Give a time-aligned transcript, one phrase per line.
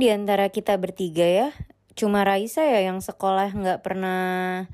[0.00, 1.48] Di antara kita bertiga ya,
[1.92, 4.64] cuma Raisa ya yang sekolah nggak pernah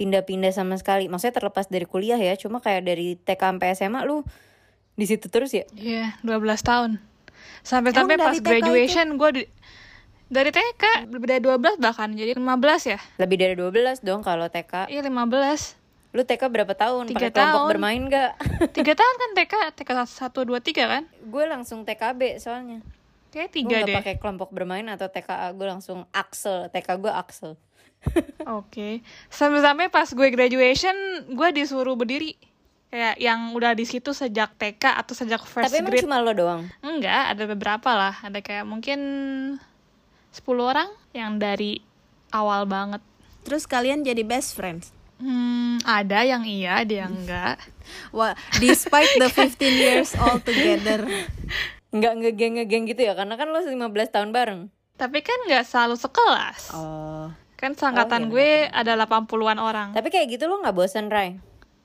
[0.00, 1.12] pindah-pindah sama sekali.
[1.12, 4.24] Maksudnya terlepas dari kuliah ya, cuma kayak dari TK sampai SMA lu
[4.96, 5.68] di situ terus ya?
[5.76, 6.90] Iya, 12 tahun.
[7.60, 9.42] Sampai-sampai pas graduation gue di
[10.30, 12.98] dari TK lebih dari 12 bahkan jadi 15 ya.
[13.20, 14.88] Lebih dari 12 dong kalau TK.
[14.88, 15.76] Iya 15.
[16.16, 17.10] Lu TK berapa tahun?
[17.10, 17.68] Tiga kelompok tahun.
[17.76, 18.32] bermain gak?
[18.72, 21.02] Tiga tahun kan TK, TK 1 2 3 kan?
[21.06, 22.80] gue langsung TKB soalnya.
[23.30, 23.96] Kayak tiga gak deh.
[24.02, 26.66] pakai kelompok bermain atau TKA, gue langsung Axel.
[26.70, 27.54] TK gue Axel.
[28.58, 29.04] Oke.
[29.30, 30.94] Sampai-sampai pas gue graduation,
[31.30, 32.34] gue disuruh berdiri.
[32.90, 36.02] Kayak yang udah di situ sejak TK atau sejak first Tapi emang grade.
[36.02, 36.66] cuma lo doang.
[36.82, 38.18] Enggak, ada beberapa lah.
[38.18, 38.98] Ada kayak mungkin
[40.34, 41.78] 10 orang yang dari
[42.34, 42.98] awal banget.
[43.46, 44.90] Terus kalian jadi best friends.
[45.22, 47.62] Hmm, ada yang iya, ada yang enggak.
[48.10, 51.06] Wah, despite the 15 years all together.
[51.90, 53.74] Nggak ngegeng-ngegeng gitu ya, karena kan lo 15
[54.08, 54.60] tahun bareng.
[54.94, 56.70] Tapi kan nggak selalu sekelas.
[56.70, 57.32] Oh.
[57.54, 59.88] Kan seangkatan iya, gue ada 80-an orang.
[59.90, 61.36] Tapi kayak gitu lo nggak bosen, Ray?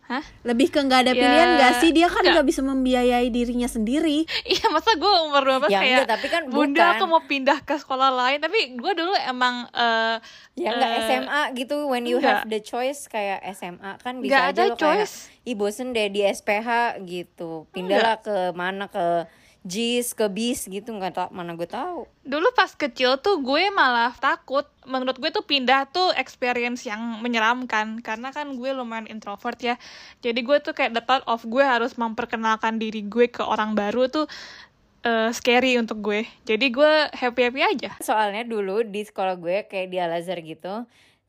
[0.06, 0.22] Hah?
[0.46, 1.90] Lebih ke nggak ada Ya, pilihan nggak sih?
[1.90, 2.34] Dia kan enggak.
[2.38, 4.22] nggak bisa membiayai dirinya sendiri.
[4.46, 6.94] Iya, masa gue umur 12 Ya kayak enggak, tapi kan Bunda bukan.
[6.94, 10.16] aku mau pindah ke sekolah lain Tapi gue dulu emang eh,
[10.54, 12.46] Ya nggak eh, SMA gitu, when you enggak.
[12.46, 14.80] have the choice kayak SMA kan bisa Nggak aja ada lo kayak,
[15.10, 15.16] choice.
[15.42, 16.70] ih bosen deh di SPH
[17.02, 17.66] gitu.
[17.72, 19.26] Pindahlah ke mana, ke
[19.66, 22.06] JIS, ke BIS gitu, nggak tau mana gue tahu.
[22.22, 27.98] Dulu pas kecil tuh gue malah takut Menurut gue tuh pindah tuh experience yang menyeramkan
[28.06, 29.82] Karena kan gue lumayan introvert ya.
[30.22, 34.06] Jadi gue tuh kayak the thought of gue harus memperkenalkan diri gue ke orang baru
[34.06, 34.30] tuh
[35.02, 36.30] eh, Scary untuk gue.
[36.46, 37.92] Jadi gue happy-happy aja.
[38.06, 40.86] Soalnya dulu di sekolah gue kayak di Al Azhar gitu,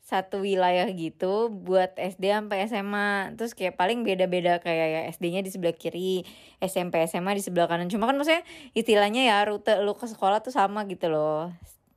[0.06, 3.34] satu wilayah gitu buat SD sampai SMA.
[3.34, 6.22] Terus kayak paling beda-beda kayak ya SD-nya di sebelah kiri,
[6.56, 7.90] SMP SMA di sebelah kanan.
[7.90, 11.50] Cuma kan maksudnya istilahnya ya rute lu ke sekolah tuh sama gitu loh.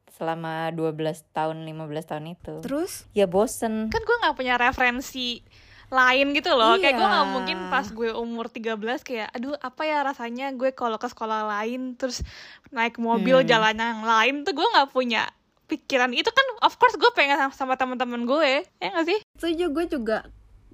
[0.10, 0.98] Selama 12
[1.32, 1.70] tahun, 15
[2.04, 2.54] tahun itu.
[2.66, 3.88] Terus Ya bosen.
[3.88, 5.46] Kan gue gak punya referensi
[5.90, 7.16] lain gitu loh Kayak gue Iya.
[7.16, 11.50] gak mungkin pas gue umur 13 kayak Aduh apa ya rasanya gue kalau ke sekolah
[11.50, 12.22] lain Terus
[12.70, 13.48] naik mobil Hmm.
[13.48, 15.26] jalan yang lain tuh gue gak punya
[15.70, 16.12] pikiran.
[16.18, 18.66] Itu kan of course gue pengen sama, sama teman-teman gue.
[18.82, 19.20] Ya gak sih?
[19.38, 20.18] Setuju gue juga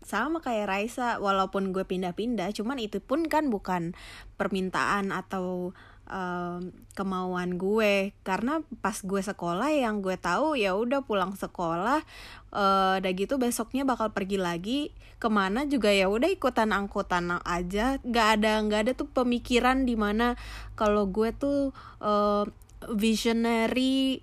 [0.05, 3.97] sama kayak Raisa walaupun gue pindah-pindah cuman itu pun kan bukan
[4.37, 5.73] permintaan atau
[6.05, 8.13] em, kemauan gue.
[8.21, 12.05] Karena pas gue sekolah yang gue tahu ya udah pulang sekolah
[12.53, 14.79] eh, udah gitu besoknya bakal pergi lagi
[15.17, 17.97] ke mana juga ya udah ikutan angkutan aja.
[18.05, 20.37] Nggak ada nggak ada tuh pemikiran di mana
[20.77, 21.73] kalau gue tuh
[22.05, 22.45] eh,
[22.93, 24.21] visionary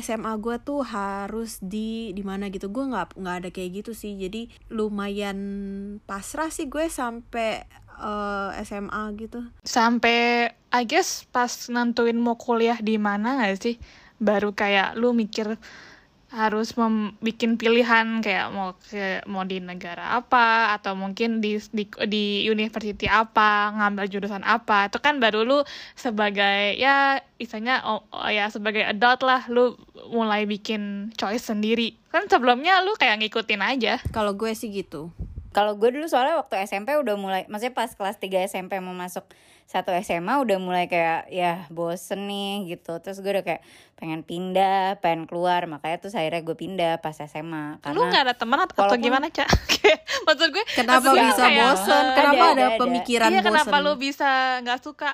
[0.00, 2.72] SMA gue tuh harus di di mana gitu.
[2.72, 4.16] Gue nggak nggak ada kayak gitu sih.
[4.16, 5.38] Jadi lumayan
[6.08, 7.68] pasrah sih gue sampai
[8.00, 9.44] eh, SMA gitu.
[9.62, 13.76] Sampai I guess pas nentuin mau kuliah di mana gak sih?
[14.16, 15.60] Baru kayak lu mikir
[16.32, 21.84] harus mem- bikin pilihan kayak mau ke mau di negara apa atau mungkin di di
[22.08, 24.88] di university apa ngambil jurusan apa.
[24.88, 25.60] Itu kan baru lu
[25.92, 29.76] sebagai ya istilahnya oh, oh ya sebagai adult lah lu
[30.08, 32.00] mulai bikin choice sendiri.
[32.08, 34.00] Kan sebelumnya lu kayak ngikutin aja.
[34.08, 35.12] Kalau gue sih gitu.
[35.52, 39.28] Kalau gue dulu soalnya waktu SMP udah mulai, maksudnya pas kelas 3 SMP mau masuk
[39.72, 43.00] satu SMA udah mulai kayak ya bosen nih gitu.
[43.00, 43.64] Terus gue udah kayak
[43.96, 47.80] pengen pindah, pengen keluar, makanya tuh akhirnya gue pindah pas SMA.
[47.80, 49.48] Karena lu nggak ada teman atau walaupun- gimana cak
[50.28, 52.78] maksud gue kenapa maksud bisa kayak- bosen kenapa ada, ada, ada.
[52.78, 54.28] pemikiran iya bosen kenapa lu bisa
[54.60, 55.10] nggak suka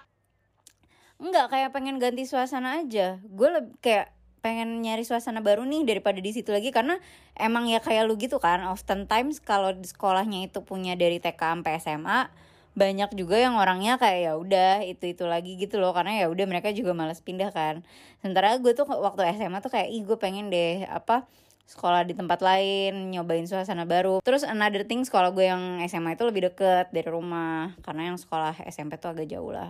[1.18, 3.18] Enggak kayak pengen ganti suasana aja.
[3.26, 6.94] Gue lebih kayak pengen nyari suasana baru nih daripada di situ lagi karena
[7.34, 8.62] emang ya kayak lu gitu kan.
[8.70, 12.30] Oftentimes kalau di sekolahnya itu punya dari TK sampai SMA
[12.74, 16.46] banyak juga yang orangnya kayak ya udah itu itu lagi gitu loh karena ya udah
[16.48, 17.86] mereka juga malas pindah kan.
[18.20, 21.24] Sementara gue tuh waktu SMA tuh kayak ih gue pengen deh apa
[21.68, 24.24] sekolah di tempat lain, nyobain suasana baru.
[24.24, 28.56] Terus another thing sekolah gue yang SMA itu lebih deket dari rumah karena yang sekolah
[28.72, 29.68] SMP tuh agak jauh lah.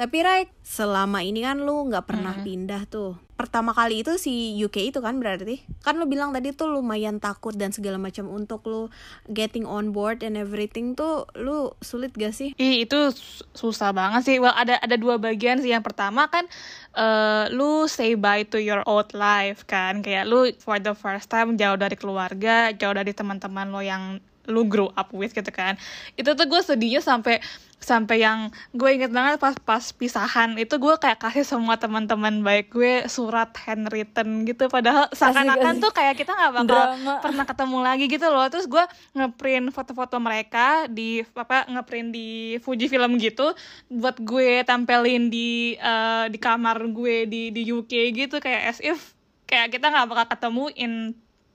[0.00, 4.92] Tapi right selama ini kan lu nggak pernah pindah tuh pertama kali itu si UK
[4.92, 8.88] itu kan berarti kan lu bilang tadi tuh lumayan takut dan segala macam untuk lu
[9.28, 14.28] getting on board and everything tuh lu sulit gak sih Ih, itu sus- susah banget
[14.28, 14.36] sih.
[14.36, 15.72] Well, ada ada dua bagian sih.
[15.72, 16.44] Yang pertama kan
[16.92, 20.04] eh lu say bye to your old life kan.
[20.04, 24.20] Kayak lu for the first time jauh dari keluarga, jauh dari teman-teman lo yang
[24.50, 25.78] lu grow up with gitu kan.
[26.18, 27.40] Itu tuh gue sedihnya sampai
[27.80, 32.76] sampai yang gue inget banget pas pas pisahan itu gue kayak kasih semua teman-teman baik
[32.76, 34.68] gue surat handwritten gitu.
[34.68, 37.12] Padahal seakan-akan tuh kayak kita nggak bakal Drama.
[37.24, 38.46] pernah ketemu lagi gitu loh.
[38.52, 38.84] Terus gue
[39.16, 43.56] ngeprint foto-foto mereka di apa ngeprint di Fujifilm gitu
[43.88, 48.36] buat gue tempelin di eh, di kamar gue di di UK gitu.
[48.44, 49.16] Kayak as if
[49.48, 50.92] kayak kita nggak bakal ketemu in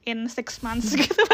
[0.05, 1.25] in six months gitu.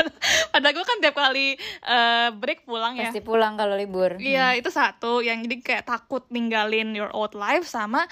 [0.51, 3.12] Padahal, gue kan tiap kali eh, break pulang ya.
[3.12, 4.18] Pasti pulang kalau libur.
[4.18, 8.07] Iya itu satu yang jadi kayak takut ninggalin your old life sama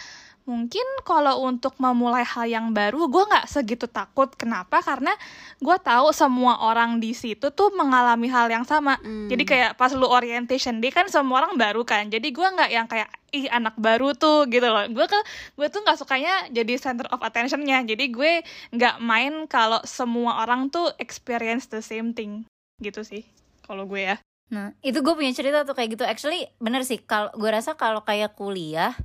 [0.47, 4.31] mungkin kalau untuk memulai hal yang baru gue nggak segitu takut.
[4.35, 4.79] Kenapa?
[4.83, 5.11] Karena
[5.59, 8.97] gue tahu semua orang di situ tuh mengalami hal yang sama.
[9.03, 12.07] Jadi kayak pas lu orientation day kan semua orang baru kan.
[12.07, 14.85] Jadi gue nggak yang kayak ih anak baru tuh gitu loh.
[14.89, 15.19] Gue ke
[15.57, 17.83] gue tuh nggak sukanya jadi center of attentionnya.
[17.85, 18.41] Jadi gue
[18.73, 22.45] nggak main kalau semua orang tuh experience the same thing.
[22.81, 23.23] Gitu sih
[23.65, 24.17] kalau gue ya.
[24.49, 26.03] Nah, itu gue punya cerita tuh kayak gitu.
[26.09, 26.97] Actually, bener sih.
[26.97, 28.97] Kalau gue rasa kalau kayak kuliah,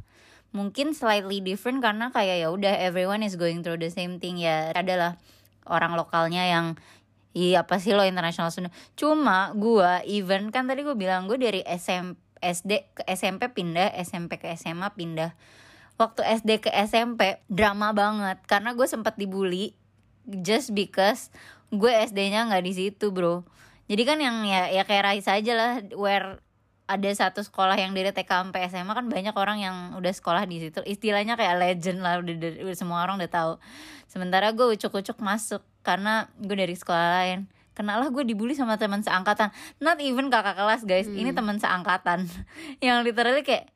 [0.55, 4.71] mungkin slightly different karena kayak ya udah everyone is going through the same thing ya.
[4.73, 5.19] Adalah
[5.67, 6.79] orang lokalnya yang
[7.35, 8.71] Iya apa sih lo international student?
[8.95, 14.39] Cuma gue even kan tadi gue bilang gue dari SM, SD ke SMP pindah SMP
[14.39, 15.35] ke SMA pindah.
[15.99, 18.39] Waktu SD ke SMP drama banget.
[18.47, 19.75] Karena gue sempat dibully
[20.25, 21.29] Just because
[21.69, 23.45] gue SD-nya nggak di situ bro.
[23.91, 26.41] Jadi kan yang ya ya kayak Raisa aja lah where
[26.85, 30.61] ada satu sekolah yang dari TK sampai SMA kan banyak orang yang udah sekolah di
[30.61, 30.85] situ.
[30.85, 33.53] Istilahnya kayak legend lah udah, udah- udah semua orang udah tahu.
[34.05, 37.49] Sementara gue ucuk-ucuk masuk karena gue dari sekolah lain.
[37.73, 39.49] Kenalah gue dibully sama teman seangkatan.
[39.81, 41.09] Not even kakak kelas guys.
[41.09, 42.29] Ini teman seangkatan.
[42.85, 43.73] Yang literally kayak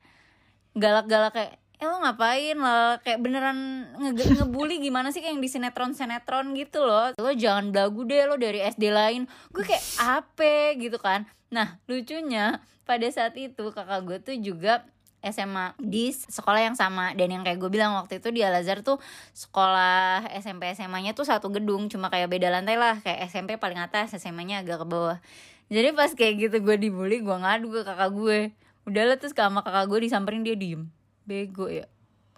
[0.77, 3.59] galak-galak kayak eh lo ngapain lo kayak beneran
[3.97, 5.23] nge ngebully gimana sih?
[5.23, 7.15] Kayak yang di sinetron sinetron gitu loh.
[7.15, 9.31] Lo jangan belagu deh lo dari SD lain.
[9.49, 10.75] Gue kayak apa?
[10.75, 14.85] Gitu kan nah lucunya pada saat itu kakak gue tuh juga
[15.19, 17.13] SMA di sekolah yang sama.
[17.19, 19.03] Dan yang kayak gue bilang waktu itu di Al Azhar tuh
[19.35, 21.91] sekolah SMP SMA-nya tuh satu gedung.
[21.91, 23.03] Cuma kayak beda lantai lah.
[23.03, 25.19] Kayak SMP paling atas SMA-nya agak ke bawah.
[25.69, 28.39] Jadi pas kayak gitu gue dibully gue ngadu ke kakak gue.
[28.89, 30.89] Udahlah terus sama kakak gue disamperin dia diem.
[31.27, 31.85] Bego ya.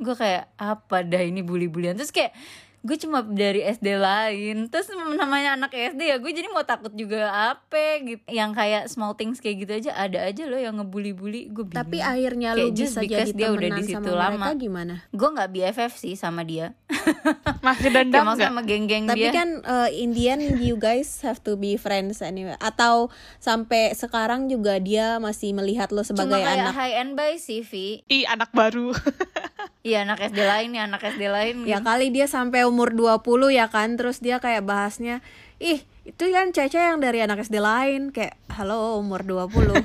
[0.01, 2.33] Gue kayak apa dah ini bully-bulian terus kayak
[2.81, 4.57] gue cuma dari SD lain.
[4.67, 8.25] Terus namanya anak SD ya gue jadi mau takut juga apa gitu.
[8.27, 11.49] Yang kayak small things kayak gitu aja ada aja loh yang ngebully-bully.
[11.49, 11.77] Gue bingung.
[11.77, 14.47] Tapi akhirnya Kayak lu just bisa because jadi dia udah di sama situ mereka lama.
[14.55, 14.95] gimana?
[15.07, 16.73] gue nggak BFF sih sama dia.
[17.67, 18.41] Masih dendam nggak?
[18.43, 19.33] sama geng-geng Tapi dia.
[19.33, 22.57] kan uh, in the end you guys have to be friends anyway.
[22.59, 26.75] Atau sampai sekarang juga dia masih melihat lo cuma sebagai kayak anak.
[26.75, 28.93] high end by CV ih anak baru
[29.81, 33.67] iya anak SD lain ya anak SD lain Ya kali dia sampai umur 20 ya
[33.73, 35.25] kan Terus dia kayak bahasnya
[35.61, 38.11] Ih itu kan Caca yang dari anak SD lain.
[38.11, 39.77] Kayak halo umur 20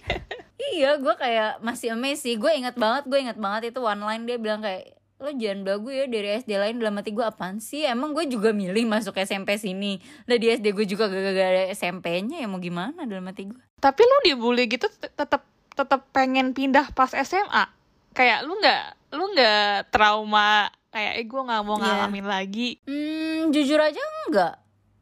[0.78, 2.38] Iya, gue kayak masih amazed sih.
[2.38, 5.90] Gue inget banget, gue inget banget itu one line dia bilang kayak lo jangan belagu
[5.90, 6.78] ya dari SD lain.
[6.78, 7.82] Dalam hati gue apaan sih?
[7.82, 9.98] Emang gue juga milih masuk SMP sini.
[10.30, 13.58] Lah di SD gue juga gak, gak ada SMP-nya ya mau gimana dalam hati gue
[13.78, 17.70] tapi lu dibully gitu tet- tetap tetap pengen pindah pas SMA
[18.10, 21.84] kayak lu nggak lu nggak trauma kayak eh gue nggak mau Iya.
[22.04, 24.54] ngalamin lagi Hmm, jujur aja enggak.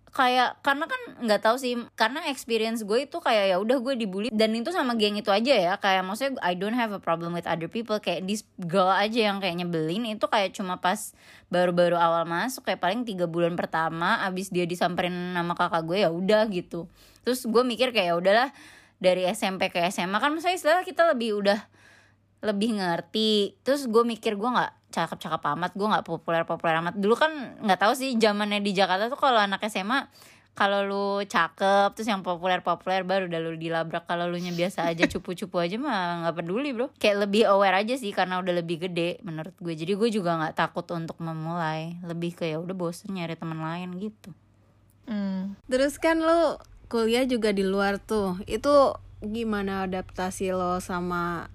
[0.08, 4.28] Kayak karena kan nggak tahu sih karena experience gue itu kayak ya udah gue dibully
[4.30, 7.44] dan itu sama geng itu aja ya kayak maksudnya I don't have a problem with
[7.44, 11.12] other people kayak this girl aja yang kayak nyebelin itu kayak cuma pas
[11.46, 16.08] baru-baru awal masuk kayak paling tiga bulan pertama abis dia disamperin nama kakak gue ya
[16.08, 16.88] udah gitu
[17.20, 18.48] terus gue mikir kayak ya udahlah
[18.96, 21.60] dari SMP ke SMA kan maksudnya istilah kita lebih udah
[22.46, 23.58] lebih ngerti.
[23.66, 26.94] Terus gue mikir gue nggak cakep-cakep amat gue nggak populer-populer amat.
[26.96, 30.08] Dulu kan nggak tahu sih zamannya di Jakarta tuh kalau anak SMA
[30.56, 34.08] kalau lu cakep terus yang populer-populer baru udah lu dilabrak.
[34.08, 36.88] Kalau lu nya biasa aja cupu-cupu aja mah nggak peduli bro.
[36.96, 40.56] Kayak lebih aware aja sih karena udah lebih gede menurut gue jadi gue juga nggak
[40.56, 42.00] takut untuk memulai.
[42.00, 44.32] Lebih kayak udah bosen nyari teman lain gitu.
[45.04, 45.54] Hmm.
[45.68, 46.56] Terus kan lo
[46.88, 48.40] kuliah juga di luar tuh.
[48.48, 51.52] Itu gimana adaptasi lo sama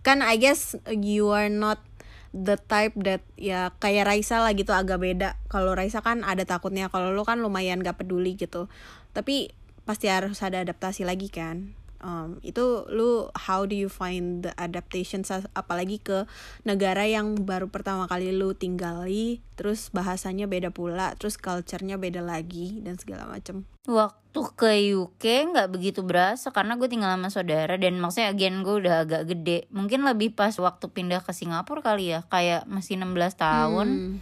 [0.00, 1.82] Kan I guess you are not
[2.30, 5.36] the type that ya kayak Raisa lah gitu agak beda.
[5.50, 8.70] Kalau Raisa kan ada takutnya kalau lo kan lumayan gak peduli gitu.
[9.10, 9.50] Tapi
[9.84, 15.20] pasti harus ada adaptasi lagi kan Um, itu lu how do you find the adaptation
[15.52, 16.24] apalagi ke
[16.64, 22.80] negara yang baru pertama kali lu tinggali terus bahasanya beda pula terus culture-nya beda lagi
[22.80, 25.24] dan segala macem Waktu ke UK
[25.56, 29.66] nggak begitu berasa karena gue tinggal sama saudara dan maksudnya again gue udah agak gede.
[29.72, 33.88] Mungkin lebih pas waktu pindah ke Singapura kali ya, kayak masih 16 tahun.
[33.88, 34.14] Hmm.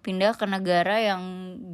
[0.00, 1.22] Pindah ke negara yang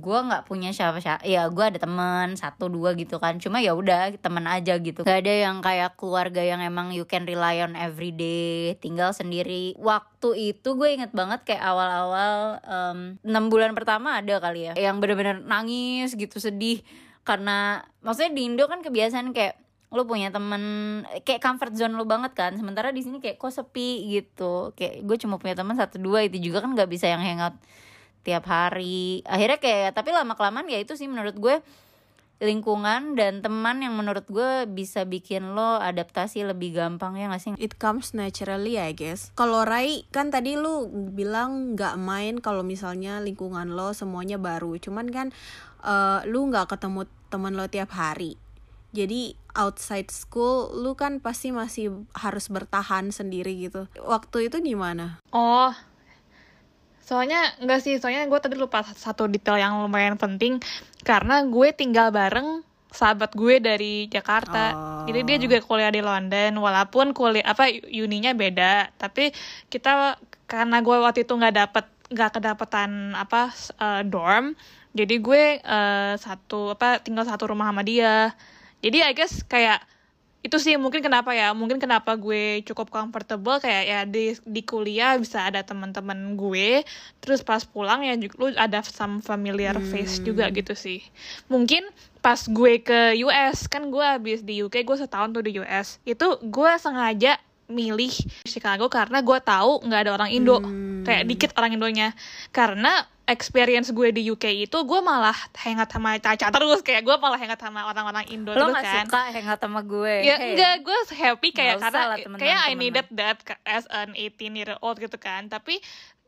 [0.02, 3.38] gue nggak punya siapa-siapa ya gue ada teman satu dua gitu kan.
[3.38, 5.06] Cuma ya udah teman aja gitu.
[5.06, 9.78] Gak ada yang kayak keluarga yang emang you can rely on every day tinggal sendiri.
[9.78, 12.62] Waktu itu gue inget banget kayak awal-awal
[13.22, 14.72] enam bulan pertama ada kali ya.
[14.74, 16.82] Yang bener-bener nangis gitu sedih.
[17.26, 20.62] Karena maksudnya di Indo kan kebiasaan kayak lo punya temen
[21.22, 22.58] kayak comfort zone lo banget kan.
[22.58, 24.74] Sementara di sini kayak kok sepi gitu.
[24.74, 27.54] Kayak gue cuma punya teman satu dua itu juga kan nggak bisa yang hangout
[28.26, 31.62] tiap hari akhirnya kayak tapi lama kelamaan ya itu sih menurut gue
[32.36, 37.52] lingkungan dan teman yang menurut gue bisa bikin lo adaptasi lebih gampang ya gak sih
[37.56, 39.32] It comes naturally I guess.
[39.32, 40.84] Kalau Rai kan tadi lu
[41.16, 44.76] bilang nggak main kalau misalnya lingkungan lo semuanya baru.
[44.76, 45.32] Cuman kan
[45.80, 48.36] eh, lu nggak ketemu teman lo tiap hari.
[48.92, 53.88] Jadi outside school lu kan pasti masih harus bertahan sendiri gitu.
[53.96, 55.24] Waktu itu gimana?
[55.32, 55.72] Oh,
[57.06, 60.58] soalnya enggak sih, soalnya gue tadi lupa satu detail yang lumayan penting
[61.06, 64.74] karena gue tinggal bareng sahabat gue dari Jakarta.
[64.74, 65.04] Oh.
[65.06, 69.30] Jadi dia juga kuliah di London, walaupun kuliah apa uninya beda, tapi
[69.70, 70.18] kita
[70.50, 74.58] karena gue waktu itu nggak dapet nggak kedapetan apa eh, dorm,
[74.90, 78.34] jadi gue eh, satu apa tinggal satu rumah sama dia.
[78.82, 79.82] Jadi I guess kayak
[80.46, 85.18] itu sih mungkin kenapa ya mungkin kenapa gue cukup comfortable kayak ya di di kuliah
[85.18, 86.86] bisa ada teman-teman gue
[87.18, 91.02] terus pas pulang ya lu ada some familiar face juga gitu sih.
[91.50, 91.82] Mungkin
[92.22, 96.38] pas gue ke US kan gue habis di UK gue setahun tuh di US itu
[96.46, 98.14] gue sengaja milih
[98.46, 100.62] Chicago karena gue tahu nggak ada orang Indo.
[101.02, 102.14] Kayak dikit orang Indonya.
[102.54, 107.34] Karena experience gue di UK itu gue malah hangat sama Caca terus kayak gue malah
[107.34, 110.54] hangat sama orang-orang Indo lo terus gak kan suka hangout sama gue ya Hey.
[110.54, 112.78] enggak gue happy kayak usah karena lah temenan- kayak I temenan.
[112.78, 115.82] needed that as an 18 year old gitu kan tapi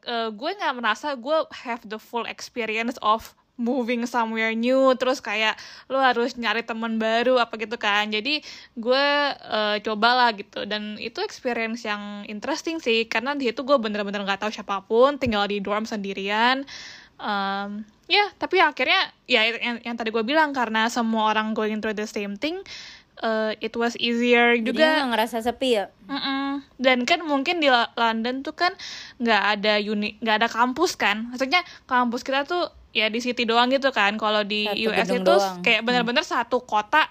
[0.05, 5.59] eh, gue nggak merasa gue have the full experience of moving somewhere new terus kayak
[5.91, 8.09] lo harus nyari teman baru apa gitu kan.
[8.09, 8.41] Jadi
[8.79, 10.65] gue eh, cobalah gitu.
[10.65, 15.19] Dan itu experience yang interesting sih karena di situ gue bener-bener nggak tahu siapa pun
[15.19, 16.63] tinggal di dorm sendirian.
[17.19, 21.99] Em, ya tapi akhirnya ya yang, yang tadi gue bilang karena semua orang going through
[21.99, 22.63] the same thing
[23.19, 24.87] eh, it was easier Jadi juga.
[24.87, 25.91] nggak ngerasa sepi ya?
[26.07, 26.63] Mm-mm.
[26.79, 27.67] Dan kan mungkin di
[27.99, 28.71] London tuh kan
[29.19, 31.35] nggak ada uni, nggak ada kampus kan.
[31.35, 34.15] Maksudnya kampus kita tuh ya di city doang gitu kan.
[34.15, 35.61] Kalau di Satu US itu doang.
[35.61, 37.07] kayak bener-bener satu kota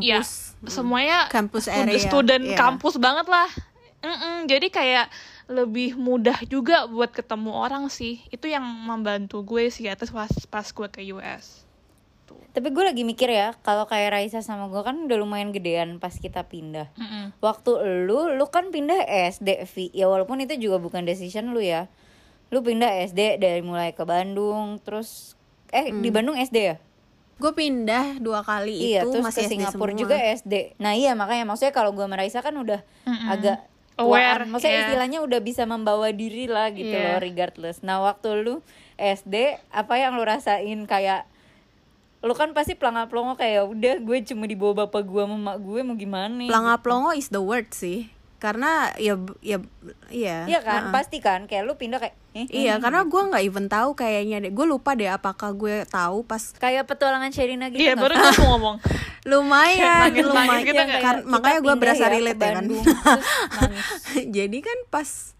[0.00, 0.58] ya Kampus.
[0.66, 2.56] semuanya Campus stud- area, student iya.
[2.56, 3.46] kampus banget lah.
[3.98, 4.46] Mm-mm.
[4.46, 5.06] Jadi kayak
[5.46, 8.18] lebih mudah juga buat ketemu orang sih.
[8.28, 11.62] Itu yang membantu gue sih atas pas pas gue ke US.
[12.50, 16.10] tapi gue lagi mikir ya kalau kayak Raisa sama gue kan udah lumayan gedean pas
[16.10, 17.36] kita pindah Mm-mm.
[17.38, 17.68] waktu
[18.02, 18.96] lu lu kan pindah
[19.28, 21.86] SD Vi ya walaupun itu juga bukan decision lu ya
[22.48, 25.34] lu pindah SD dari mulai ke Bandung terus
[25.68, 26.76] eh di Bandung SD ya
[27.36, 30.00] Gue pindah dua kali iya itu terus masih ke SD Singapura semua.
[30.00, 33.28] juga SD nah iya makanya maksudnya kalau gue sama Raisa kan udah Mm-mm.
[33.28, 33.58] agak
[33.96, 34.48] Aware, tuaan.
[34.50, 34.84] maksudnya iya.
[34.86, 37.12] istilahnya udah bisa membawa diri lah gitu Iya.
[37.12, 38.54] loh regardless nah waktu lu
[38.94, 39.34] SD
[39.68, 41.28] apa yang lu rasain kayak
[42.20, 45.56] lu kan pasti pelangap pelongo kayak "Ya udah gue cuma dibawa bapak gue sama mak
[45.58, 48.08] gue mau gimana nih?" Pelangap longo is the word sih.
[48.36, 49.58] Karena ya ya
[50.08, 50.44] iya.
[50.44, 50.92] Iya kan, uh-uh.
[50.92, 54.44] pasti kan kayak lu pindah kayak eh, Iya, eh, karena gue nggak even tahu kayaknya
[54.44, 54.52] deh.
[54.52, 58.32] Gue lupa deh apakah gue tahu pas kayak petualangan Sherina gitu Iya nggak baru gue
[58.36, 58.76] mau ngomong.
[59.30, 60.62] lumayan, lumayan.
[60.62, 62.64] gitu Kan- makanya kita gue berasa ya relate ya kan.
[64.36, 65.35] Jadi kan pas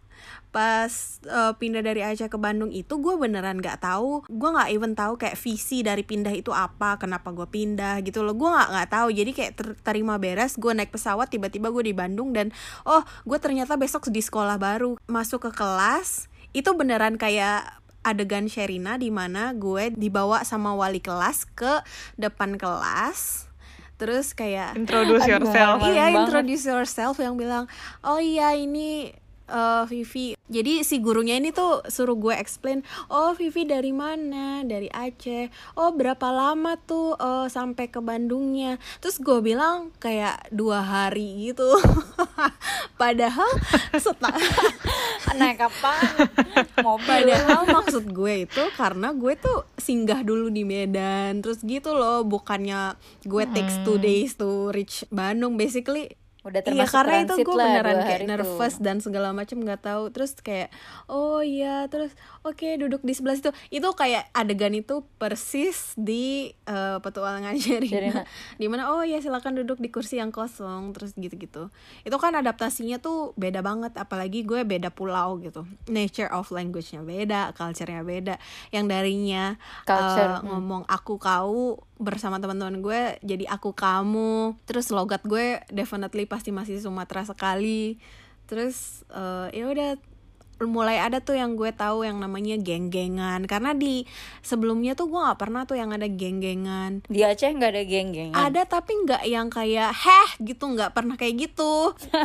[0.56, 0.88] pas
[1.28, 4.24] eh, pindah dari Aceh ke Bandung itu gue beneran nggak tahu.
[4.24, 8.32] Gue nggak even tahu kayak visi dari pindah itu apa kenapa gue pindah gitu loh.
[8.32, 9.08] Gue nggak nggak tahu.
[9.12, 12.56] Jadi kayak ter- terima beres gue naik pesawat tiba-tiba gue di Bandung dan
[12.88, 14.96] oh gue ternyata besok di sekolah baru.
[15.12, 21.44] Masuk ke kelas itu beneran kayak adegan Sherina di mana gue dibawa sama wali kelas
[21.52, 21.84] ke
[22.16, 23.44] depan kelas.
[24.00, 25.84] Terus kayak Introduce yourself.
[25.84, 27.68] iya introduce yourself yang bilang
[28.00, 29.12] oh iya ini
[29.48, 30.36] eh, Vivi.
[30.46, 34.62] Jadi si gurunya ini tuh suruh gue explain oh Vivi dari mana?
[34.62, 35.50] Dari Aceh.
[35.74, 38.78] Oh berapa lama tuh eh, sampai ke Bandungnya?
[39.02, 41.66] Terus gue bilang kayak dua hari gitu.
[43.00, 43.50] Padahal
[43.98, 44.38] setelah
[45.38, 45.60] naik
[46.80, 51.42] mobil Padahal maksud gue itu karena gue tuh singgah dulu di Medan.
[51.42, 52.94] Terus gitu loh bukannya
[53.26, 55.58] gue takes two days to reach Bandung.
[55.58, 56.14] Basically
[56.46, 60.14] Udah Iya termasuk karena itu gue beneran kayak nervous dan segala macam nggak tahu.
[60.14, 60.70] Terus kayak
[61.10, 61.90] oh iya.
[61.90, 62.14] Terus
[62.46, 63.50] oke duduk di sebelah situ.
[63.74, 67.90] Itu kayak adegan itu persis di eh, petualangan Sherina.
[67.90, 68.22] Sherina.
[68.62, 70.94] di mana oh ya silakan duduk di kursi yang kosong.
[70.94, 71.74] Terus gitu-gitu.
[72.06, 75.66] Itu kan adaptasinya tuh beda banget apalagi gue beda pulau gitu.
[75.90, 78.38] Nature of language-nya beda culture-nya beda.
[78.70, 79.44] Yang darinya
[79.82, 84.54] Culture, eh, ngomong aku kau bersama teman-teman gue jadi aku kamu.
[84.68, 87.96] Terus logat gue definitely pasti masih Sumatera sekali
[88.44, 89.96] terus eh, ya udah
[90.64, 94.08] mulai ada tuh yang gue tahu yang namanya geng-gengan karena di
[94.40, 98.32] sebelumnya tuh gue nggak pernah tuh yang ada geng-gengan Di Aceh nggak ada geng-geng.
[98.32, 101.92] ada tapi nggak yang kayak heh gitu nggak pernah kayak gitu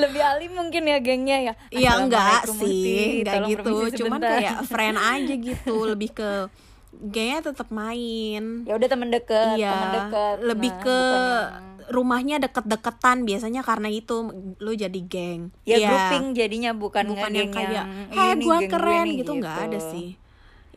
[0.00, 1.54] Lebih alim mungkin ya gengnya ya.
[1.68, 3.74] Iya enggak sih, enggak Tolong gitu.
[4.04, 6.48] Cuman kayak friend aja gitu, lebih ke
[7.00, 8.62] gengnya tetap main.
[8.62, 10.36] ya udah temen deket, Iya, temen deket.
[10.42, 14.16] lebih Nah, ke bukan yang- rumahnya deket-deketan biasanya karena itu
[14.58, 15.48] lu jadi geng.
[15.62, 19.56] ya Iya, grouping jadinya bukan, bukan yang kayak, "Ih, "Heh, gue keren" nih," gitu nggak
[19.64, 20.20] ada sih.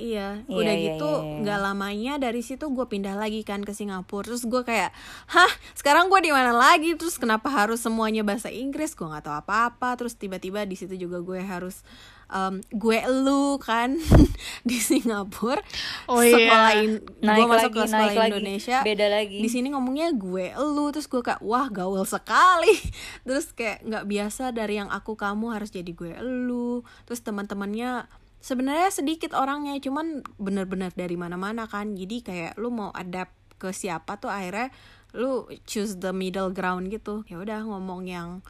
[0.01, 1.37] Iya, Iya, udah iya, gitu iya, iya.
[1.45, 4.25] nggak lamanya dari situ gue pindah lagi kan ke Singapura.
[4.25, 4.89] Terus gue kayak,
[5.29, 6.97] hah, sekarang gue di mana lagi?
[6.97, 8.97] Terus kenapa harus semuanya bahasa Inggris?
[8.97, 9.93] Gue nggak tahu apa-apa.
[10.01, 11.85] Terus tiba-tiba di situ juga gue harus
[12.31, 13.93] em, gue lu kan
[14.69, 15.61] di Singapura.
[16.09, 16.33] Oh iya.
[16.47, 18.31] Sekolahin, gue Naik masuk lagi, ke sekolah naik lagi.
[18.33, 18.77] Indonesia.
[18.81, 19.37] Beda lagi.
[19.43, 20.85] Di sini ngomongnya gue lu.
[20.89, 22.73] Terus gue kayak, wah gaul sekali.
[23.27, 26.81] Terus kayak nggak biasa dari yang aku kamu harus jadi gue lu.
[27.05, 28.07] Terus teman-temannya
[28.41, 31.93] sebenarnya sedikit orangnya cuman bener-bener dari mana-mana kan.
[31.93, 33.31] Jadi kayak lu mau adapt
[33.61, 34.73] ke siapa tuh akhirnya
[35.13, 37.21] lu choose the middle ground gitu.
[37.29, 38.41] Ya udah ngomong yang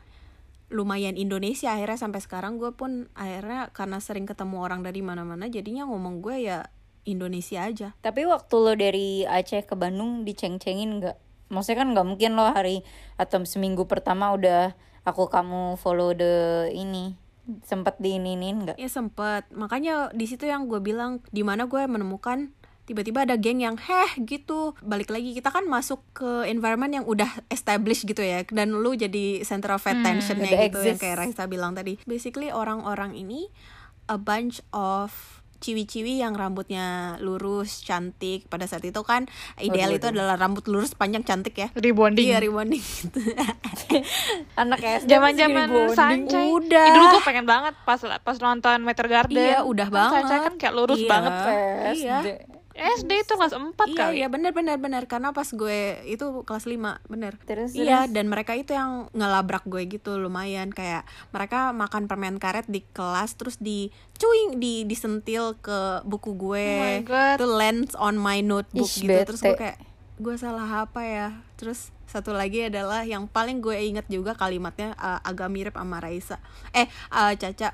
[0.71, 2.00] lumayan Indonesia akhirnya.
[2.00, 6.71] Sampai sekarang gue pun akhirnya karena sering ketemu orang dari mana-mana jadinya ngomong gue ya
[7.03, 7.93] Indonesia aja.
[8.00, 11.17] Tapi waktu lo dari Aceh ke Bandung diceng-cengin nggak?
[11.51, 12.88] Maksudnya kan nggak mungkin lo hari
[13.19, 14.71] atau seminggu pertama udah
[15.03, 17.17] aku kamu follow the ini
[17.65, 18.77] sempet diininin nggak?
[18.79, 22.51] ya sempet makanya di situ yang gue bilang di mana gue menemukan
[22.86, 27.29] tiba-tiba ada geng yang heh gitu balik lagi kita kan masuk ke environment yang udah
[27.48, 31.01] established gitu ya dan lu jadi center of attentionnya udah gitu yang exist.
[31.01, 33.48] kayak Raisa bilang tadi basically orang-orang ini
[34.10, 36.88] a bunch of ciwi-ciwi yang rambutnya
[37.18, 41.70] lurus cantik pada saat itu kan ideal Waduh, itu adalah rambut lurus panjang cantik ya
[41.72, 42.25] Rebonding.
[42.25, 43.22] iya rebonding gitu
[44.58, 46.46] Anak SD Zaman-zaman masih Sancai.
[46.50, 46.84] Udah.
[46.84, 49.38] Ih, dulu gue pengen banget pas pas nonton Meteor Garden.
[49.38, 50.41] Iya, udah Kan Sancai banget.
[50.41, 51.10] kan kayak lurus Iya.
[51.10, 51.34] banget.
[51.94, 52.18] Iya.
[52.18, 52.30] SD.
[52.75, 54.13] SD itu kelas 4 iya kali.
[54.22, 57.34] iya benar benar benar karena pas gue itu kelas 5 bener.
[57.44, 58.13] Terus, iya terus?
[58.16, 60.72] dan mereka itu yang ngelabrak gue gitu lumayan.
[60.72, 61.04] Kayak
[61.36, 66.67] mereka makan permen karet di kelas terus di cuing di disentil ke buku gue.
[66.67, 67.38] Oh my God.
[67.41, 69.36] itu lands on my notebook Ish, gitu.
[69.36, 69.78] Terus gue kayak
[70.22, 71.28] gue salah apa ya?
[71.58, 76.38] Terus satu lagi adalah yang paling gue inget juga kalimatnya uh, agak mirip sama Raisa.
[76.76, 77.74] Eh uh, Caca.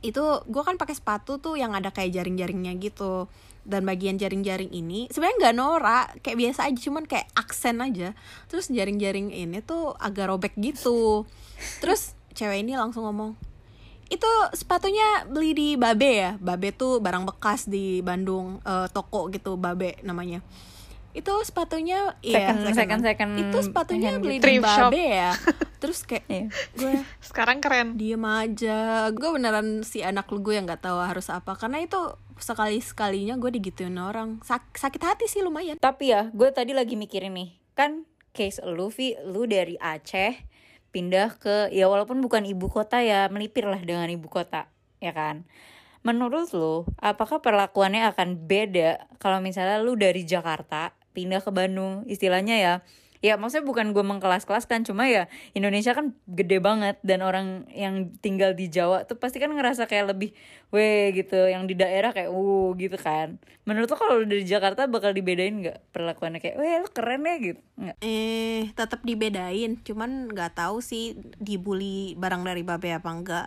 [0.00, 3.28] Itu gue kan pakai sepatu tuh yang ada kayak jaring-jaringnya gitu
[3.70, 8.12] dan bagian jaring-jaring ini sebenarnya nggak norak kayak biasa aja cuman kayak aksen aja.
[8.50, 11.24] Terus jaring-jaring ini tuh agak robek gitu.
[11.78, 13.38] Terus cewek ini langsung ngomong
[14.10, 14.26] itu
[14.58, 16.30] sepatunya beli di Babe ya?
[16.42, 20.42] Babe tuh barang bekas di Bandung eh, toko gitu Babe namanya
[21.12, 24.54] itu sepatunya iya Second- second- second itu sepatunya hand beli di.
[24.90, 25.30] Babe ya
[25.82, 26.46] terus kayak Iya.
[26.76, 26.92] gue
[27.26, 27.94] Sekarang keren.
[27.94, 31.98] diem aja gue beneran si anak lu gue yang nggak tahu harus apa karena itu
[32.36, 36.94] sekali sekalinya gue digituin orang Sak- sakit hati sih lumayan Tapi ya, gue tadi lagi
[36.94, 40.38] mikirin nih, kan case lu, Vi, lu dari Aceh
[40.88, 45.44] pindah ke, ya walaupun bukan ibu kota ya, melipir lah dengan ibu kota, ya kan?
[46.00, 52.56] Menurut lu, apakah perlakuannya akan beda kalau misalnya lu dari Jakarta pindah ke Bandung, istilahnya
[52.58, 52.74] ya?
[53.20, 58.56] Ya maksudnya bukan gue mengkelas-kelaskan, cuma ya Indonesia kan gede banget dan orang yang tinggal
[58.56, 60.32] di Jawa tuh pasti kan ngerasa kayak lebih
[60.72, 63.36] weh gitu, yang di daerah kayak uh gitu kan.
[63.68, 67.60] Menurut lo kalau dari Jakarta bakal dibedain nggak perlakuannya kayak weh lo keren ya gitu?
[67.76, 67.96] Nggak.
[68.00, 73.46] eh tetap dibedain cuman nggak tahu sih dibully barang dari babe apa enggak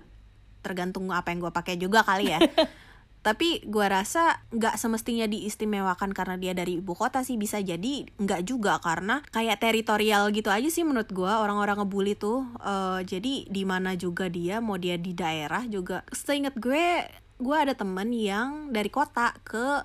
[0.64, 2.40] tergantung apa yang gue pakai juga kali ya
[3.24, 8.44] tapi gua rasa nggak semestinya diistimewakan karena dia dari ibu kota sih bisa jadi nggak
[8.44, 12.44] juga karena kayak teritorial gitu aja sih menurut gua orang-orang ngebully tuh.
[12.60, 16.04] Eh, jadi di mana juga dia mau dia di daerah juga.
[16.12, 17.08] Seingat gue
[17.40, 19.84] gue ada temen yang dari kota ke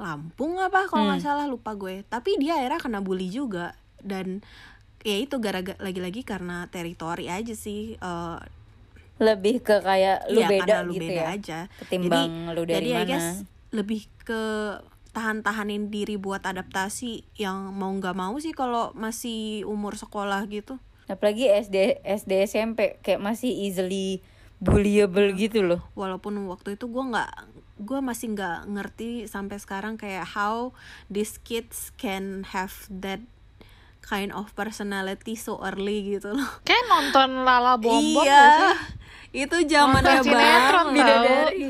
[0.00, 2.00] Lampung apa kalau nggak salah lupa gue.
[2.08, 3.76] Tapi dia akhirnya kena bully juga.
[4.00, 4.40] Dan
[5.04, 8.00] ya itu gara-gara lagi-lagi karena teritori aja sih.
[8.00, 8.38] Eh,
[9.22, 11.26] Lebih ke kayak lu Iya, beda lu gitu beda ya.
[11.30, 11.58] aja.
[11.78, 13.08] Ketimbang jadi, lu dari jadi I mana.
[13.08, 13.26] guess
[13.70, 14.42] lebih ke
[15.10, 21.48] tahan-tahanin diri buat adaptasi yang mau nggak mau sih kalau masih umur sekolah gitu apalagi
[21.48, 24.24] SD SD SMP kayak masih easily
[24.56, 27.28] bullyable gitu loh walaupun waktu itu gue nggak
[27.78, 30.72] gue masih nggak ngerti sampai sekarang kayak how
[31.08, 33.20] these kids can have that
[34.00, 38.72] kind of personality so early gitu loh Kayak nonton Lala Bombom iya gak sih?
[39.32, 40.92] Itu zamannya sinetron banget tau.
[40.92, 41.68] bidadari.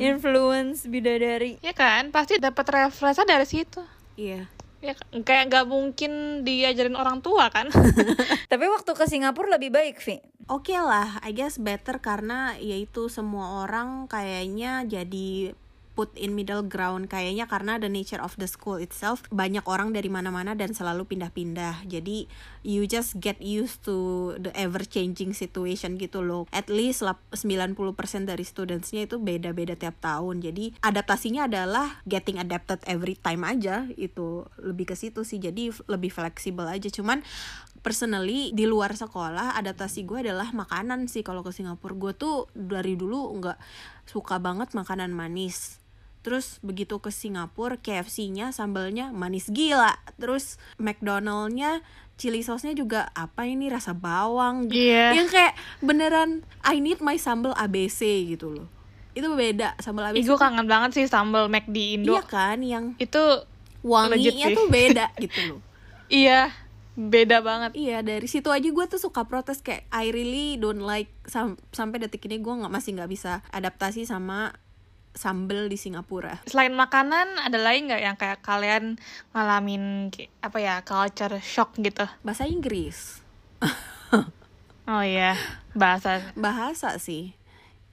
[0.00, 1.52] Influence bidadari.
[1.64, 3.80] Ya kan, pasti dapat referensi dari situ.
[4.16, 4.48] iya.
[4.80, 7.68] Ya kayak nggak mungkin diajarin orang tua kan?
[8.52, 13.68] tapi waktu ke Singapura lebih baik Vi Oke lah, I guess better karena yaitu semua
[13.68, 15.52] orang kayaknya jadi
[16.00, 20.08] put in middle ground kayaknya karena the nature of the school itself banyak orang dari
[20.08, 21.84] mana-mana dan selalu pindah-pindah.
[21.84, 22.24] Jadi
[22.64, 26.48] you just get used to the ever changing situation gitu loh.
[26.56, 27.76] At least lap- 90%
[28.24, 30.40] dari studentsnya itu beda-beda tiap tahun.
[30.40, 35.36] Jadi adaptasinya adalah getting adapted every time aja itu lebih ke situ sih.
[35.36, 36.88] Jadi lebih fleksibel aja.
[36.88, 37.20] Cuman
[37.80, 42.94] personally di luar sekolah adaptasi gue adalah makanan sih kalau ke Singapura gue tuh dari
[42.94, 43.58] dulu nggak
[44.04, 45.80] suka banget makanan manis
[46.20, 51.80] terus begitu ke Singapura KFC-nya sambalnya manis gila terus McDonald-nya
[52.14, 55.16] chili sauce-nya juga apa ini rasa bawang Iya.
[55.16, 56.30] yang kayak beneran
[56.60, 58.68] I need my sambal ABC gitu loh
[59.10, 62.12] itu beda sambal Ih, ABC gue kangen banget sih sambal Mac di Indo.
[62.12, 63.42] iya kan yang Itu
[63.80, 65.60] wanginya tuh beda gitu loh
[66.12, 66.52] iya,
[66.92, 67.72] beda banget.
[67.72, 71.96] Iya dari situ aja gue tuh suka protes kayak I really don't like sam- sampai
[71.98, 74.52] detik ini gue nggak masih nggak bisa adaptasi sama
[75.10, 76.38] sambel di Singapura.
[76.46, 78.96] Selain makanan, ada lain nggak yang kayak kalian
[79.34, 82.06] ngalamin kayak, apa ya culture shock gitu?
[82.22, 83.18] Bahasa Inggris,
[84.90, 85.38] Oh iya,
[85.70, 86.34] bahasa.
[86.34, 87.38] bahasa sih.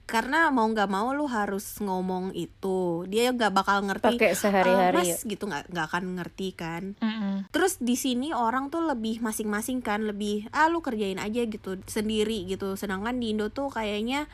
[0.08, 4.16] Karena mau nggak mau lu harus ngomong itu, dia nggak bakal ngerti.
[4.16, 6.96] Pakai sehari-hari "Ah, mas gitu nggak nggak akan ngerti kan.
[6.96, 7.52] Mm-mm.
[7.52, 12.48] Terus di sini orang tuh lebih masing-masing kan, lebih ah lu kerjain aja gitu sendiri
[12.48, 12.72] gitu.
[12.74, 14.26] Sedangkan di Indo tuh kayaknya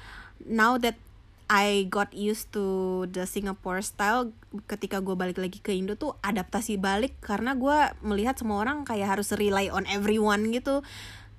[0.47, 0.95] now that
[1.47, 2.65] I got used to
[3.07, 4.33] the Singapore style
[4.65, 9.13] ketika gue balik lagi ke Indo tuh adaptasi balik karena gue melihat semua orang kayak
[9.13, 10.81] harus rely on everyone gitu.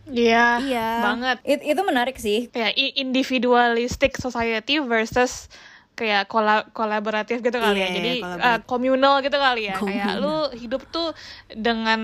[0.05, 0.89] Iya, Iya.
[1.01, 1.37] banget.
[1.43, 5.49] It- itu menarik sih Kayak i- individualistic society versus
[5.95, 7.87] kayak kola kolaboratif gitu kali ya.
[7.87, 8.51] Iya, Jadi kolaboratif.
[8.51, 9.75] uh, communal gitu kali ya.
[9.75, 10.21] Kayak Communal.
[10.21, 11.09] lu hidup tuh
[11.49, 12.01] dengan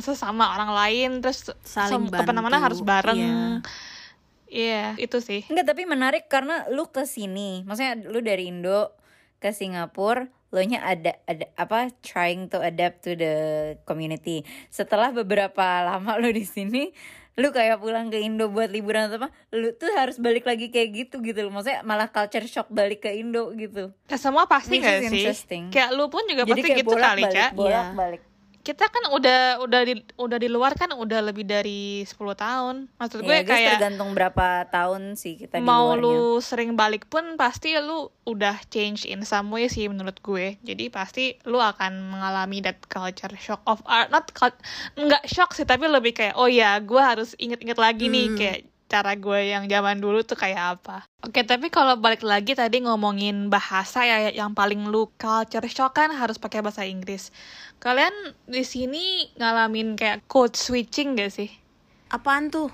[0.00, 3.20] sesama orang lain terus Saling sem- ke mana-mana bantu, harus bareng.
[4.54, 4.94] Iya.
[4.94, 5.42] Iya, itu sih.
[5.50, 8.94] Enggak tapi menarik karena lu ke sini maksudnya lu dari Indo
[9.42, 13.34] ke Singapura lo nya ada ada apa trying to adapt to the
[13.82, 16.94] community setelah beberapa lama lu di sini
[17.34, 20.94] lu kayak pulang ke Indo buat liburan atau apa lu tuh harus balik lagi kayak
[20.94, 24.86] gitu gitu loh maksudnya malah culture shock balik ke Indo gitu Ya, semua pasti Which
[24.86, 25.26] gak sih?
[25.74, 27.50] Kayak lu pun juga jadi pasti kayak gitu kali, bolak-balik Cak.
[27.58, 28.22] bolak-balik
[28.64, 32.88] Kita kan udah udah di udah di luar kan udah lebih dari 10 tahun.
[32.96, 37.36] Maksud gue ya kayak tergantung berapa tahun sih kita di mau lu sering balik pun
[37.36, 40.56] pasti lu udah change in some way sih menurut gue.
[40.64, 44.08] Jadi pasti lu akan mengalami that culture shock of art.
[44.08, 44.32] Not
[44.96, 48.38] nggak shock sih tapi lebih kayak oh ya gue harus inget-inget lagi nih Hmm.
[48.40, 48.58] kayak
[48.94, 51.02] cara gue yang zaman dulu tuh kayak apa.
[51.20, 56.14] Oke, tapi kalau balik lagi tadi ngomongin bahasa ya yang paling lu culture shock kan
[56.14, 57.34] harus pakai bahasa Inggris.
[57.82, 58.14] Kalian
[58.46, 61.50] di sini ngalamin kayak code switching gak sih?
[62.08, 62.70] Apaan tuh?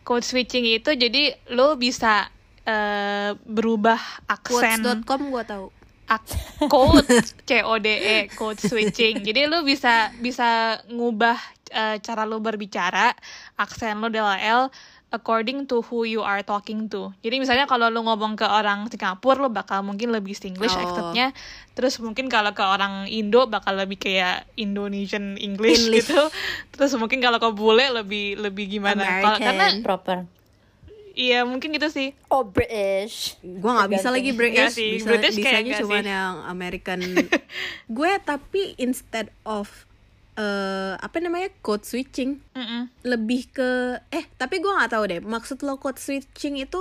[0.00, 2.32] Code switching itu jadi lo bisa
[2.64, 5.66] eh, berubah aksen Quotes.com gue tahu.
[6.08, 7.04] ak- code
[7.44, 9.20] C O D E code switching.
[9.20, 11.36] Jadi lo bisa bisa ngubah
[11.68, 13.12] eh, cara lo berbicara,
[13.54, 14.72] aksen lo DLL
[15.08, 17.16] according to who you are talking to.
[17.20, 20.84] Jadi misalnya kalau lo ngomong ke orang Singapura lo bakal mungkin lebih Singlish Oh.
[20.84, 21.32] accentnya.
[21.72, 26.06] Terus mungkin kalau ke orang Indo bakal lebih kayak Indonesian English, English.
[26.06, 26.20] gitu.
[26.70, 29.00] Terus mungkin kalau ke bule lebih lebih gimana?
[29.24, 29.80] Kalau karena American.
[29.80, 30.18] proper
[31.18, 32.14] Iya mungkin gitu sih.
[32.30, 36.34] oh British gue nggak bisa lagi British sih, bisa British kayak bisanya nggak cuma yang
[36.46, 36.98] American
[37.98, 39.87] gue tapi instead of
[40.38, 42.86] eh apa namanya code switching Mm-mm.
[43.02, 46.78] lebih ke eh tapi gue nggak tahu deh maksud lo code switching itu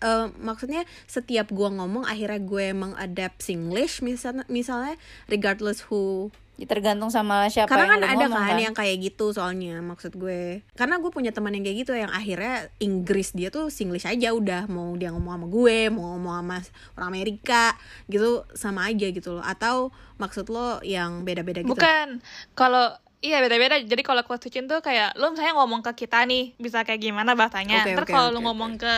[0.00, 4.96] eh, maksudnya setiap gue ngomong akhirnya gue mengadapt Singlish misalnya misalnya
[5.28, 8.58] regardless who tergantung sama siapa karena kan yang ada ngomong, kan.
[8.62, 10.62] yang kayak gitu soalnya maksud gue.
[10.78, 14.70] Karena gue punya teman yang kayak gitu yang akhirnya Inggris dia tuh Singlish aja udah.
[14.70, 16.58] Mau dia ngomong sama gue mau ngomong sama
[16.94, 17.74] orang Amerika
[18.06, 19.44] gitu sama aja gitu loh.
[19.44, 19.90] Atau
[20.22, 21.74] maksud lo yang beda-beda gitu?
[21.74, 22.22] Bukan.
[22.54, 23.80] Kalau iya beda-beda.
[23.80, 27.32] Jadi kalau code switching tuh kayak lu misalnya ngomong ke kita nih bisa kayak gimana
[27.32, 27.88] bahasanya.
[27.88, 28.94] Oke, Ntar oke, kalau oke, lu ngomong ke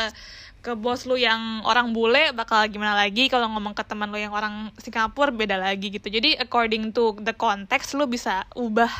[0.66, 3.30] ke bos lu yang orang bule bakal gimana lagi?
[3.30, 6.10] Kalau ngomong ke teman lu yang orang Singapura beda lagi gitu.
[6.10, 8.90] Jadi according to the context lu bisa ubah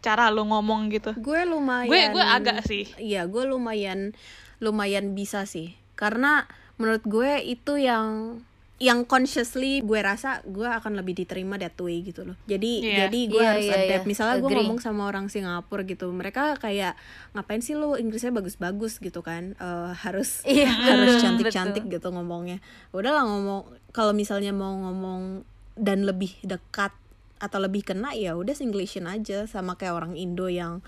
[0.00, 1.12] cara lu ngomong gitu.
[1.20, 2.88] Gue lumayan gue gue agak sih.
[2.96, 4.16] Iya gue lumayan
[4.64, 5.76] lumayan bisa sih.
[6.00, 6.48] Karena
[6.80, 8.40] menurut gue itu yang
[8.82, 12.34] yang consciously gue rasa gue akan lebih diterima that way gitu loh.
[12.50, 13.06] Jadi Iya.
[13.06, 14.02] jadi gue Iya, harus iya, adapt.
[14.02, 14.08] iya.
[14.10, 16.98] misalnya gue ngomong sama orang Singapura gitu mereka kayak
[17.30, 17.94] ngapain sih lu?
[17.94, 19.54] Inggrisnya bagus-bagus gitu kan.
[19.54, 21.22] Eh, harus Iya, harus betul.
[21.22, 22.58] cantik-cantik gitu ngomongnya.
[22.90, 25.46] Udahlah ngomong kalau misalnya mau ngomong
[25.78, 26.90] dan lebih dekat
[27.38, 30.82] atau lebih kena ya udah Englishin aja sama kayak orang Indo yang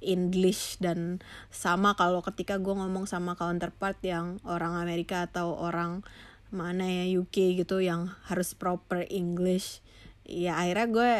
[0.00, 6.04] English dan sama kalau ketika gue ngomong sama counterpart yang orang Amerika atau orang
[6.50, 9.80] mana ya UK gitu yang harus proper English.
[10.24, 11.12] Ya akhirnya gue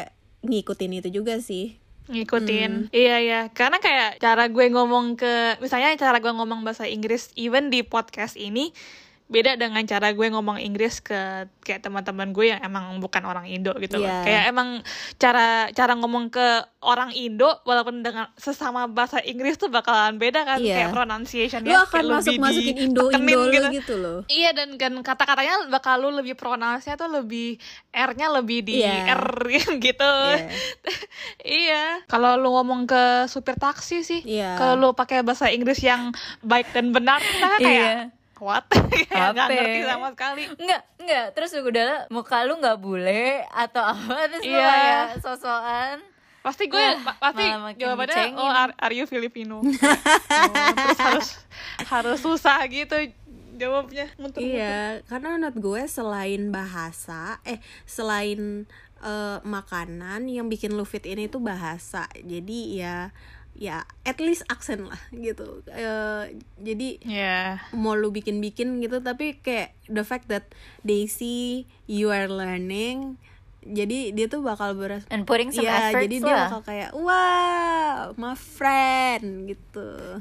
[0.45, 1.77] ngikutin itu juga sih.
[2.05, 2.93] Ngikutin.
[2.93, 3.41] Iya iya.
[3.49, 8.37] Karena kayak cara gue ngomong ke misalnya cara gue ngomong bahasa Inggris even di podcast
[8.37, 8.69] ini
[9.25, 13.73] beda dengan cara gue ngomong Inggris ke kayak teman-teman gue yang emang bukan orang Indo
[13.81, 14.05] gitu loh.
[14.05, 14.21] Iya.
[14.21, 14.69] kayak emang
[15.17, 16.45] cara cara ngomong ke
[16.85, 20.77] orang Indo walaupun dengan sesama bahasa Inggris tuh bakalan beda kan Iya.
[20.77, 25.73] kayak pronunciation lu akan masuk masukin Indo Indo lu gitu loh Iya dan kan kata-katanya
[25.73, 27.57] bakal lu lebih pronounce-nya tuh lebih
[27.89, 29.09] R-nya lebih di Iya.
[29.09, 29.25] R
[29.81, 30.13] gitu.
[30.35, 30.49] Iya.
[31.41, 31.83] iya.
[32.05, 34.53] Kalau lu ngomong ke supir taksi sih, Iya.
[34.55, 38.24] kalau lu pakai bahasa Inggris yang baik dan benar, nah kayak Iya.
[38.39, 38.65] What?
[39.11, 39.47] Apa?
[39.47, 40.43] ngerti sama sekali.
[40.55, 41.25] Enggak, enggak.
[41.33, 44.67] Terus udah muka lu nggak bule atau apa terus lu Iya.
[44.67, 45.97] kayak sosokan.
[46.45, 47.45] Pasti gue Wah, pa- pasti
[47.81, 49.59] jawabannya oh are, are you Filipino?
[49.65, 51.27] oh, terus harus
[51.89, 52.93] harus susah gitu
[53.55, 54.11] jawabnya.
[54.19, 54.45] Muter-muter.
[54.45, 58.69] Iya, karena menurut gue selain bahasa, eh selain
[59.01, 62.05] eh, makanan yang bikin lu fit ini tuh bahasa.
[62.19, 63.09] Jadi ya
[63.55, 65.63] ya at least aksen lah gitu.
[65.65, 66.23] Eh,
[66.57, 67.39] jadi Iya.
[67.71, 70.43] mau lu bikin-bikin gitu tapi kayak the fact that
[70.81, 73.15] they see you are learning
[73.61, 78.13] jadi dia tuh bakal beras And putting some Iya, efforts jadi dia bakal kayak wow
[78.13, 80.19] my friend gitu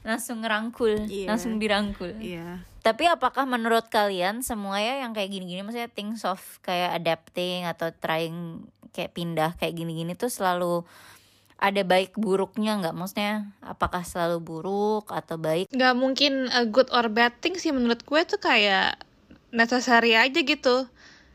[0.00, 1.28] Langsung ngerangkul, Iya.
[1.28, 2.16] langsung dirangkul.
[2.16, 7.66] iya Tapi apakah menurut kalian semua ya yang kayak gini-gini maksudnya things of kayak adapting
[7.66, 10.86] atau trying kayak pindah kayak gini-gini tuh selalu
[11.58, 12.94] ada baik buruknya nggak?
[12.94, 15.66] Maksudnya apakah selalu buruk atau baik?
[15.74, 18.94] Nggak mungkin a good or bad thing sih menurut gue tuh kayak
[19.50, 20.86] necessary aja gitu.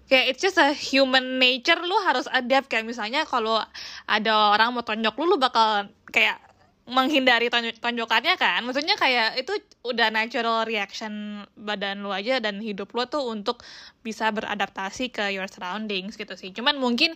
[0.07, 2.71] Kayak it's just a human nature lu harus adapt.
[2.71, 3.59] Kayak misalnya kalau
[4.07, 6.39] ada orang mau tonjok lu lu bakal kayak
[6.83, 8.63] menghindari tonjok tonjokannya kan?
[8.63, 13.63] Maksudnya kayak itu udah natural reaction badan lu aja dan hidup lu tuh untuk
[14.03, 16.55] bisa beradaptasi ke your surroundings gitu sih.
[16.55, 17.15] Cuman mungkin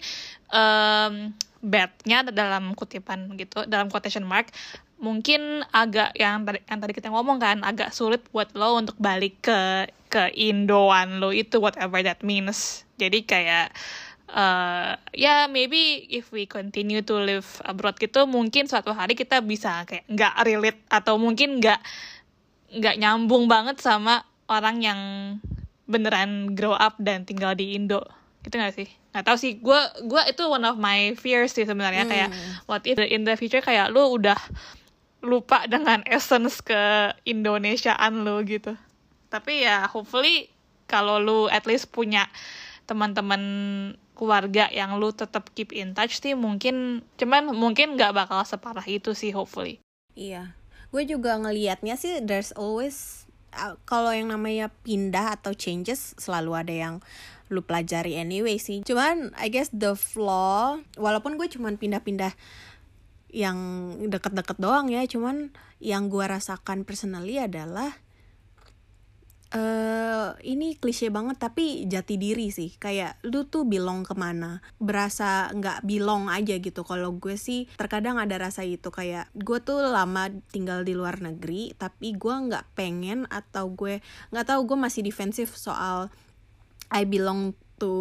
[0.51, 4.53] em badnya dalam kutipan gitu dalam quotation mark
[4.97, 9.45] mungkin agak yang tadi yang tadi kita ngomong kan agak sulit buat lo untuk balik
[9.45, 12.81] ke ke Indoan lo itu whatever that means.
[12.97, 13.69] Jadi kayak
[14.27, 19.87] eh ya maybe if we continue to live abroad gitu mungkin suatu hari kita bisa
[19.87, 21.79] kayak nggak relate atau mungkin nggak
[22.75, 25.01] nggak nyambung banget sama orang yang
[25.87, 28.03] beneran grow up dan tinggal di Indo
[28.47, 28.87] gitu gak sih?
[29.11, 29.51] Nggak tahu sih.
[29.59, 32.07] Gue gua itu one of my fears sih sebenarnya.
[32.07, 32.29] Kayak
[32.65, 34.39] what if in the future kayak lu udah
[35.25, 38.79] lupa dengan essence ke Indonesiaan lu gitu.
[39.27, 40.47] Tapi ya hopefully
[40.87, 42.31] kalau lu at least punya
[42.87, 43.43] teman-teman
[44.15, 49.11] keluarga yang lu tetap keep in touch sih mungkin cuman mungkin nggak bakal separah itu
[49.13, 49.77] sih hopefully.
[50.17, 50.57] Iya,
[50.89, 56.73] gue juga ngelihatnya sih there's always uh, kalau yang namanya pindah atau changes selalu ada
[56.73, 56.95] yang
[57.47, 58.83] lu pelajari anyway sih.
[58.83, 62.35] Cuman I guess the flaw walaupun gue cuman pindah-pindah
[63.31, 63.59] yang
[64.07, 65.51] deket-deket doang ya, cuman
[65.83, 67.91] yang gue rasakan personally adalah
[69.47, 72.75] eh ini klise banget tapi jati diri sih.
[72.75, 74.59] Kayak lu tuh belong ke mana?
[74.75, 76.83] Berasa nggak belong aja gitu.
[76.83, 78.91] Kalau gue sih terkadang ada rasa itu.
[78.91, 84.03] Kayak gue tuh lama tinggal di luar negeri tapi gue nggak pengen atau gue
[84.35, 86.11] nggak tahu gue masih defensif soal
[86.91, 87.91] I belong to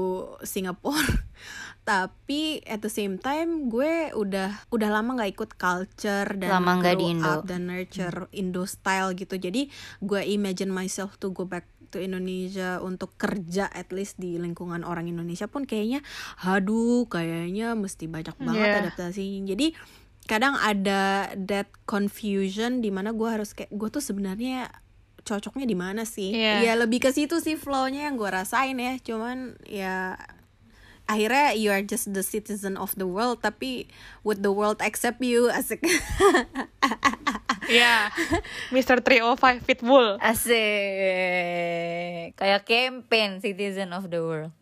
[0.42, 1.04] Singapore
[1.88, 6.98] tapi at the same time gue udah udah lama nggak ikut culture dan Lama grow
[6.98, 7.30] di Indo.
[7.30, 9.70] up dan nurture Indo style gitu jadi
[10.02, 15.06] gue imagine myself to go back to Indonesia untuk kerja at least di lingkungan orang
[15.06, 16.02] Indonesia pun kayaknya
[16.42, 18.82] aduh kayaknya mesti banyak banget Yeah.
[18.82, 19.66] adaptasinya jadi
[20.26, 24.74] kadang ada that confusion di mana gue harus kayak gue tuh sebenarnya
[25.26, 26.62] cocoknya di mana sih Iya.
[26.62, 30.14] ya lebih ke situ sih flow-nya yang gue rasain ya cuman ya
[31.06, 33.90] akhirnya you are just the citizen of the world tapi
[34.22, 35.82] would the world accept you asik
[37.66, 38.14] Ya,
[38.70, 39.02] Mr.
[39.02, 40.22] 305 Pitbull.
[40.22, 40.54] Asik.
[42.38, 44.54] Kayak campaign Citizen of the World.